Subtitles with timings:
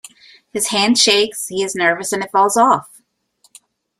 [0.51, 3.01] His hand shakes, he is nervous, and it falls off.